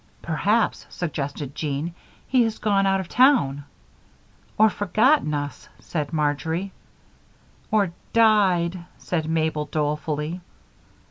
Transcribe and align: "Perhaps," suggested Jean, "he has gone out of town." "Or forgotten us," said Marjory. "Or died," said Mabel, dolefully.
"Perhaps," 0.23 0.87
suggested 0.89 1.53
Jean, 1.53 1.93
"he 2.27 2.41
has 2.41 2.57
gone 2.57 2.87
out 2.87 2.99
of 2.99 3.07
town." 3.07 3.65
"Or 4.57 4.67
forgotten 4.67 5.31
us," 5.35 5.69
said 5.79 6.11
Marjory. 6.11 6.71
"Or 7.69 7.91
died," 8.11 8.83
said 8.97 9.29
Mabel, 9.29 9.65
dolefully. 9.65 10.41